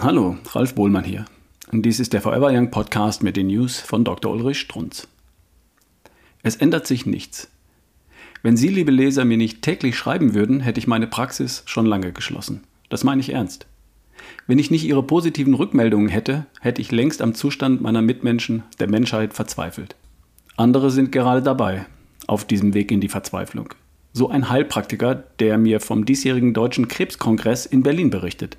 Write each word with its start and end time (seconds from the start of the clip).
Hallo, 0.00 0.36
Ralf 0.52 0.76
Bohlmann 0.76 1.02
hier. 1.02 1.24
Und 1.72 1.82
dies 1.82 1.98
ist 1.98 2.12
der 2.12 2.20
Forever 2.20 2.52
Young 2.52 2.70
Podcast 2.70 3.24
mit 3.24 3.36
den 3.36 3.48
News 3.48 3.80
von 3.80 4.04
Dr. 4.04 4.30
Ulrich 4.30 4.60
Strunz. 4.60 5.08
Es 6.44 6.54
ändert 6.54 6.86
sich 6.86 7.04
nichts. 7.04 7.50
Wenn 8.44 8.56
Sie, 8.56 8.68
liebe 8.68 8.92
Leser, 8.92 9.24
mir 9.24 9.36
nicht 9.36 9.60
täglich 9.60 9.98
schreiben 9.98 10.34
würden, 10.34 10.60
hätte 10.60 10.78
ich 10.78 10.86
meine 10.86 11.08
Praxis 11.08 11.64
schon 11.66 11.84
lange 11.84 12.12
geschlossen. 12.12 12.62
Das 12.90 13.02
meine 13.02 13.20
ich 13.20 13.30
ernst. 13.30 13.66
Wenn 14.46 14.60
ich 14.60 14.70
nicht 14.70 14.84
Ihre 14.84 15.02
positiven 15.02 15.54
Rückmeldungen 15.54 16.08
hätte, 16.08 16.46
hätte 16.60 16.80
ich 16.80 16.92
längst 16.92 17.20
am 17.20 17.34
Zustand 17.34 17.80
meiner 17.80 18.00
Mitmenschen, 18.00 18.62
der 18.78 18.88
Menschheit, 18.88 19.34
verzweifelt. 19.34 19.96
Andere 20.56 20.92
sind 20.92 21.10
gerade 21.10 21.42
dabei, 21.42 21.86
auf 22.28 22.44
diesem 22.44 22.72
Weg 22.72 22.92
in 22.92 23.00
die 23.00 23.08
Verzweiflung. 23.08 23.74
So 24.12 24.28
ein 24.28 24.48
Heilpraktiker, 24.48 25.24
der 25.40 25.58
mir 25.58 25.80
vom 25.80 26.04
diesjährigen 26.04 26.54
Deutschen 26.54 26.86
Krebskongress 26.86 27.66
in 27.66 27.82
Berlin 27.82 28.10
berichtet. 28.10 28.58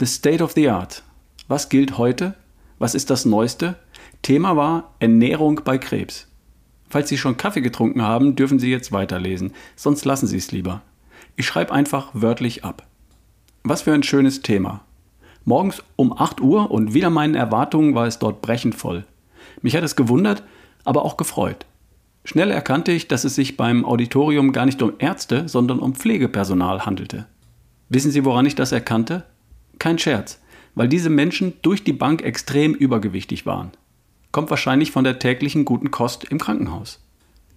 The 0.00 0.06
State 0.06 0.42
of 0.42 0.54
the 0.54 0.68
Art. 0.70 1.04
Was 1.46 1.68
gilt 1.68 1.98
heute? 1.98 2.34
Was 2.80 2.96
ist 2.96 3.10
das 3.10 3.24
Neueste? 3.24 3.76
Thema 4.22 4.56
war 4.56 4.94
Ernährung 4.98 5.60
bei 5.64 5.78
Krebs. 5.78 6.26
Falls 6.90 7.08
Sie 7.08 7.16
schon 7.16 7.36
Kaffee 7.36 7.60
getrunken 7.60 8.02
haben, 8.02 8.34
dürfen 8.34 8.58
Sie 8.58 8.72
jetzt 8.72 8.90
weiterlesen, 8.90 9.52
sonst 9.76 10.04
lassen 10.04 10.26
Sie 10.26 10.36
es 10.36 10.50
lieber. 10.50 10.82
Ich 11.36 11.46
schreibe 11.46 11.72
einfach 11.72 12.10
wörtlich 12.12 12.64
ab. 12.64 12.88
Was 13.62 13.82
für 13.82 13.92
ein 13.92 14.02
schönes 14.02 14.42
Thema. 14.42 14.80
Morgens 15.44 15.80
um 15.94 16.12
8 16.12 16.40
Uhr 16.40 16.72
und 16.72 16.92
wieder 16.92 17.10
meinen 17.10 17.36
Erwartungen 17.36 17.94
war 17.94 18.08
es 18.08 18.18
dort 18.18 18.42
brechend 18.42 18.74
voll. 18.74 19.04
Mich 19.62 19.76
hat 19.76 19.84
es 19.84 19.94
gewundert, 19.94 20.42
aber 20.82 21.04
auch 21.04 21.16
gefreut. 21.16 21.66
Schnell 22.24 22.50
erkannte 22.50 22.90
ich, 22.90 23.06
dass 23.06 23.22
es 23.22 23.36
sich 23.36 23.56
beim 23.56 23.84
Auditorium 23.84 24.50
gar 24.50 24.66
nicht 24.66 24.82
um 24.82 24.94
Ärzte, 24.98 25.48
sondern 25.48 25.78
um 25.78 25.94
Pflegepersonal 25.94 26.84
handelte. 26.84 27.26
Wissen 27.90 28.10
Sie, 28.10 28.24
woran 28.24 28.46
ich 28.46 28.56
das 28.56 28.72
erkannte? 28.72 29.24
Kein 29.84 29.98
Scherz, 29.98 30.40
weil 30.74 30.88
diese 30.88 31.10
Menschen 31.10 31.52
durch 31.60 31.84
die 31.84 31.92
Bank 31.92 32.22
extrem 32.22 32.72
übergewichtig 32.72 33.44
waren. 33.44 33.72
Kommt 34.32 34.48
wahrscheinlich 34.48 34.90
von 34.90 35.04
der 35.04 35.18
täglichen 35.18 35.66
guten 35.66 35.90
Kost 35.90 36.24
im 36.24 36.38
Krankenhaus. 36.38 37.04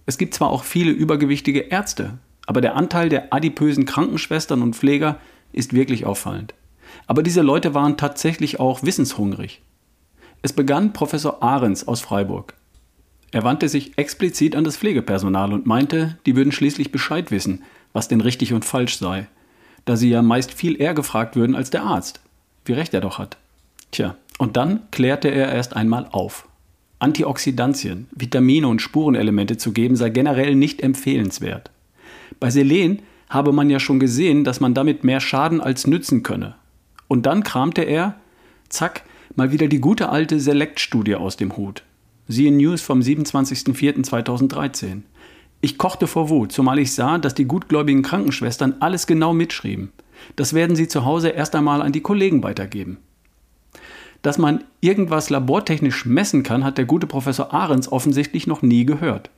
Es 0.04 0.18
gibt 0.18 0.34
zwar 0.34 0.50
auch 0.50 0.62
viele 0.62 0.90
übergewichtige 0.90 1.60
Ärzte, 1.60 2.18
aber 2.44 2.60
der 2.60 2.76
Anteil 2.76 3.08
der 3.08 3.32
adipösen 3.32 3.86
Krankenschwestern 3.86 4.60
und 4.60 4.76
Pfleger 4.76 5.18
ist 5.54 5.72
wirklich 5.72 6.04
auffallend. 6.04 6.52
Aber 7.06 7.22
diese 7.22 7.40
Leute 7.40 7.72
waren 7.72 7.96
tatsächlich 7.96 8.60
auch 8.60 8.82
wissenshungrig. 8.82 9.62
Es 10.42 10.52
begann 10.52 10.92
Professor 10.92 11.42
Ahrens 11.42 11.88
aus 11.88 12.02
Freiburg. 12.02 12.52
Er 13.30 13.42
wandte 13.42 13.70
sich 13.70 13.96
explizit 13.96 14.54
an 14.54 14.64
das 14.64 14.76
Pflegepersonal 14.76 15.54
und 15.54 15.64
meinte, 15.64 16.18
die 16.26 16.36
würden 16.36 16.52
schließlich 16.52 16.92
Bescheid 16.92 17.30
wissen, 17.30 17.62
was 17.94 18.06
denn 18.06 18.20
richtig 18.20 18.52
und 18.52 18.66
falsch 18.66 18.98
sei 18.98 19.28
da 19.88 19.96
sie 19.96 20.10
ja 20.10 20.20
meist 20.20 20.52
viel 20.52 20.78
eher 20.80 20.92
gefragt 20.92 21.34
würden 21.34 21.56
als 21.56 21.70
der 21.70 21.82
Arzt. 21.82 22.20
Wie 22.64 22.74
recht 22.74 22.92
er 22.92 23.00
doch 23.00 23.18
hat. 23.18 23.38
Tja, 23.90 24.16
und 24.36 24.58
dann 24.58 24.80
klärte 24.90 25.28
er 25.28 25.50
erst 25.50 25.74
einmal 25.74 26.06
auf. 26.12 26.46
Antioxidantien, 26.98 28.06
Vitamine 28.10 28.68
und 28.68 28.82
Spurenelemente 28.82 29.56
zu 29.56 29.72
geben 29.72 29.96
sei 29.96 30.10
generell 30.10 30.54
nicht 30.54 30.82
empfehlenswert. 30.82 31.70
Bei 32.38 32.50
Selen 32.50 33.00
habe 33.30 33.52
man 33.52 33.70
ja 33.70 33.80
schon 33.80 33.98
gesehen, 33.98 34.44
dass 34.44 34.60
man 34.60 34.74
damit 34.74 35.04
mehr 35.04 35.20
Schaden 35.20 35.62
als 35.62 35.86
nützen 35.86 36.22
könne. 36.22 36.54
Und 37.06 37.24
dann 37.24 37.42
kramte 37.42 37.82
er, 37.82 38.16
zack, 38.68 39.04
mal 39.36 39.52
wieder 39.52 39.68
die 39.68 39.80
gute 39.80 40.10
alte 40.10 40.38
Select-Studie 40.38 41.14
aus 41.14 41.36
dem 41.36 41.56
Hut. 41.56 41.82
Siehe 42.26 42.52
News 42.52 42.82
vom 42.82 43.00
27.04.2013. 43.00 45.02
Ich 45.60 45.76
kochte 45.76 46.06
vor 46.06 46.28
Wut, 46.28 46.52
zumal 46.52 46.78
ich 46.78 46.94
sah, 46.94 47.18
dass 47.18 47.34
die 47.34 47.46
gutgläubigen 47.46 48.02
Krankenschwestern 48.02 48.76
alles 48.80 49.06
genau 49.06 49.32
mitschrieben. 49.32 49.92
Das 50.36 50.54
werden 50.54 50.76
sie 50.76 50.86
zu 50.86 51.04
Hause 51.04 51.30
erst 51.30 51.54
einmal 51.56 51.82
an 51.82 51.92
die 51.92 52.00
Kollegen 52.00 52.42
weitergeben. 52.42 52.98
Dass 54.22 54.38
man 54.38 54.64
irgendwas 54.80 55.30
labortechnisch 55.30 56.04
messen 56.04 56.42
kann, 56.42 56.64
hat 56.64 56.78
der 56.78 56.84
gute 56.84 57.06
Professor 57.06 57.52
Ahrens 57.52 57.90
offensichtlich 57.90 58.46
noch 58.46 58.62
nie 58.62 58.84
gehört. 58.84 59.30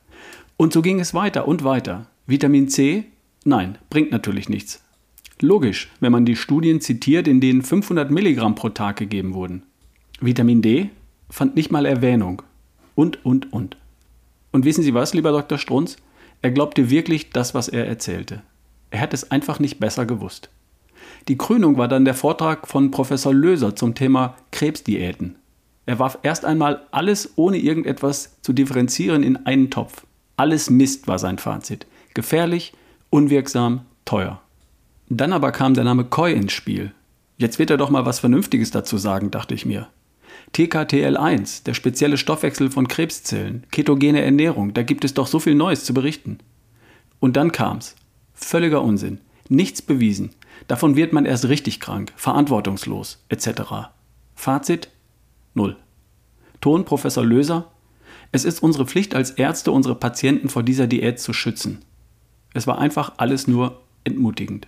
Und 0.57 0.73
so 0.73 0.81
ging 0.81 0.99
es 0.99 1.13
weiter 1.13 1.47
und 1.47 1.63
weiter. 1.63 2.07
Vitamin 2.27 2.69
C? 2.69 3.05
Nein, 3.43 3.77
bringt 3.89 4.11
natürlich 4.11 4.47
nichts. 4.47 4.83
Logisch, 5.39 5.89
wenn 5.99 6.11
man 6.11 6.25
die 6.25 6.35
Studien 6.35 6.81
zitiert, 6.81 7.27
in 7.27 7.41
denen 7.41 7.63
500 7.63 8.11
Milligramm 8.11 8.53
pro 8.53 8.69
Tag 8.69 8.97
gegeben 8.97 9.33
wurden. 9.33 9.63
Vitamin 10.19 10.61
D 10.61 10.89
fand 11.31 11.55
nicht 11.55 11.71
mal 11.71 11.87
Erwähnung. 11.87 12.43
Und, 12.93 13.25
und, 13.25 13.51
und. 13.51 13.77
Und 14.51 14.65
wissen 14.65 14.83
Sie 14.83 14.93
was, 14.93 15.15
lieber 15.15 15.31
Dr. 15.31 15.57
Strunz? 15.57 15.97
Er 16.41 16.51
glaubte 16.51 16.89
wirklich 16.89 17.29
das, 17.29 17.53
was 17.53 17.67
er 17.67 17.87
erzählte. 17.87 18.41
Er 18.89 18.99
hätte 18.99 19.15
es 19.15 19.31
einfach 19.31 19.59
nicht 19.59 19.79
besser 19.79 20.05
gewusst. 20.05 20.49
Die 21.27 21.37
Krönung 21.37 21.77
war 21.77 21.87
dann 21.87 22.05
der 22.05 22.13
Vortrag 22.13 22.67
von 22.67 22.91
Professor 22.91 23.33
Löser 23.33 23.75
zum 23.75 23.95
Thema 23.95 24.35
Krebsdiäten. 24.51 25.35
Er 25.85 25.99
warf 25.99 26.19
erst 26.23 26.45
einmal 26.45 26.87
alles 26.91 27.33
ohne 27.35 27.57
irgendetwas 27.57 28.37
zu 28.41 28.53
differenzieren 28.53 29.23
in 29.23 29.45
einen 29.45 29.69
Topf. 29.69 30.05
Alles 30.35 30.69
Mist 30.69 31.07
war 31.07 31.19
sein 31.19 31.37
Fazit. 31.37 31.85
Gefährlich, 32.13 32.73
unwirksam, 33.09 33.81
teuer. 34.05 34.41
Dann 35.09 35.33
aber 35.33 35.51
kam 35.51 35.73
der 35.73 35.83
Name 35.83 36.05
Koi 36.05 36.33
ins 36.33 36.53
Spiel. 36.53 36.91
Jetzt 37.37 37.59
wird 37.59 37.69
er 37.69 37.77
doch 37.77 37.89
mal 37.89 38.05
was 38.05 38.19
Vernünftiges 38.19 38.71
dazu 38.71 38.97
sagen, 38.97 39.31
dachte 39.31 39.53
ich 39.53 39.65
mir. 39.65 39.87
TKTL1, 40.53 41.63
der 41.63 41.73
spezielle 41.73 42.17
Stoffwechsel 42.17 42.69
von 42.69 42.87
Krebszellen, 42.87 43.65
ketogene 43.71 44.21
Ernährung, 44.21 44.73
da 44.73 44.83
gibt 44.83 45.05
es 45.05 45.13
doch 45.13 45.27
so 45.27 45.39
viel 45.39 45.55
Neues 45.55 45.85
zu 45.85 45.93
berichten. 45.93 46.39
Und 47.19 47.37
dann 47.37 47.51
kam's. 47.51 47.95
Völliger 48.33 48.81
Unsinn. 48.81 49.19
Nichts 49.47 49.81
bewiesen. 49.81 50.31
Davon 50.67 50.95
wird 50.95 51.13
man 51.13 51.25
erst 51.25 51.47
richtig 51.47 51.79
krank, 51.79 52.11
verantwortungslos, 52.15 53.23
etc. 53.29 53.89
Fazit? 54.35 54.89
Null. 55.53 55.77
Ton 56.59 56.85
Professor 56.85 57.25
Löser. 57.25 57.71
Es 58.31 58.45
ist 58.45 58.61
unsere 58.63 58.85
Pflicht 58.85 59.15
als 59.15 59.31
Ärzte, 59.31 59.71
unsere 59.71 59.95
Patienten 59.95 60.49
vor 60.49 60.63
dieser 60.63 60.87
Diät 60.87 61.19
zu 61.19 61.33
schützen. 61.33 61.79
Es 62.53 62.67
war 62.67 62.79
einfach 62.79 63.13
alles 63.17 63.47
nur 63.47 63.81
entmutigend. 64.03 64.67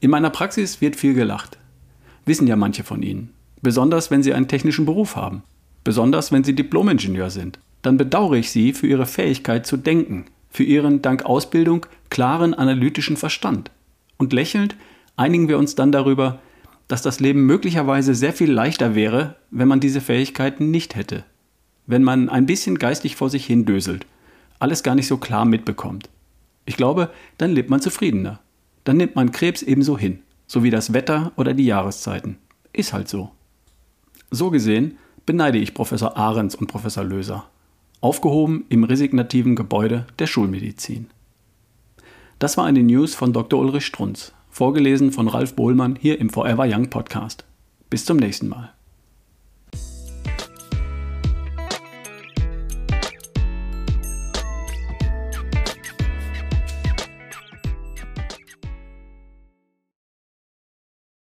In 0.00 0.10
meiner 0.10 0.30
Praxis 0.30 0.80
wird 0.80 0.96
viel 0.96 1.14
gelacht. 1.14 1.58
Wissen 2.24 2.46
ja 2.46 2.56
manche 2.56 2.84
von 2.84 3.02
Ihnen. 3.02 3.32
Besonders 3.62 4.10
wenn 4.10 4.22
Sie 4.22 4.34
einen 4.34 4.48
technischen 4.48 4.86
Beruf 4.86 5.16
haben. 5.16 5.42
Besonders 5.84 6.32
wenn 6.32 6.44
Sie 6.44 6.54
Diplomingenieur 6.54 7.30
sind. 7.30 7.58
Dann 7.82 7.96
bedauere 7.96 8.34
ich 8.34 8.50
Sie 8.50 8.72
für 8.72 8.86
Ihre 8.86 9.06
Fähigkeit 9.06 9.66
zu 9.66 9.76
denken, 9.76 10.26
für 10.50 10.64
Ihren 10.64 11.02
dank 11.02 11.24
Ausbildung 11.24 11.86
klaren 12.10 12.54
analytischen 12.54 13.16
Verstand. 13.16 13.70
Und 14.18 14.32
lächelnd 14.32 14.76
einigen 15.16 15.48
wir 15.48 15.58
uns 15.58 15.74
dann 15.74 15.92
darüber, 15.92 16.40
dass 16.88 17.02
das 17.02 17.20
Leben 17.20 17.46
möglicherweise 17.46 18.14
sehr 18.14 18.32
viel 18.32 18.50
leichter 18.50 18.94
wäre, 18.94 19.36
wenn 19.50 19.68
man 19.68 19.80
diese 19.80 20.00
Fähigkeiten 20.00 20.70
nicht 20.70 20.94
hätte. 20.94 21.24
Wenn 21.86 22.02
man 22.02 22.28
ein 22.28 22.46
bisschen 22.46 22.78
geistig 22.78 23.16
vor 23.16 23.30
sich 23.30 23.46
hin 23.46 23.64
döselt, 23.64 24.06
alles 24.58 24.82
gar 24.82 24.94
nicht 24.94 25.06
so 25.06 25.18
klar 25.18 25.44
mitbekommt. 25.44 26.08
Ich 26.64 26.76
glaube, 26.76 27.10
dann 27.38 27.52
lebt 27.52 27.70
man 27.70 27.80
zufriedener. 27.80 28.40
Dann 28.84 28.96
nimmt 28.96 29.16
man 29.16 29.32
Krebs 29.32 29.62
ebenso 29.62 29.98
hin, 29.98 30.20
so 30.46 30.62
wie 30.62 30.70
das 30.70 30.92
Wetter 30.92 31.32
oder 31.36 31.54
die 31.54 31.66
Jahreszeiten. 31.66 32.38
Ist 32.72 32.92
halt 32.92 33.08
so. 33.08 33.30
So 34.30 34.50
gesehen 34.50 34.98
beneide 35.24 35.58
ich 35.58 35.74
Professor 35.74 36.16
Ahrens 36.16 36.54
und 36.54 36.68
Professor 36.68 37.04
Löser. 37.04 37.46
Aufgehoben 38.00 38.64
im 38.68 38.84
resignativen 38.84 39.56
Gebäude 39.56 40.06
der 40.18 40.26
Schulmedizin. 40.26 41.08
Das 42.38 42.56
war 42.56 42.66
eine 42.66 42.82
News 42.82 43.14
von 43.14 43.32
Dr. 43.32 43.58
Ulrich 43.58 43.86
Strunz, 43.86 44.32
vorgelesen 44.50 45.10
von 45.10 45.28
Ralf 45.28 45.54
Bohlmann 45.54 45.96
hier 45.96 46.20
im 46.20 46.30
Forever 46.30 46.66
Young 46.68 46.90
Podcast. 46.90 47.44
Bis 47.88 48.04
zum 48.04 48.18
nächsten 48.18 48.48
Mal. 48.48 48.75